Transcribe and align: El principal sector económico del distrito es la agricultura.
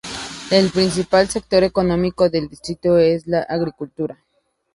El 0.49 0.71
principal 0.71 1.29
sector 1.29 1.63
económico 1.63 2.27
del 2.27 2.47
distrito 2.49 2.97
es 2.97 3.27
la 3.27 3.41
agricultura. 3.43 4.17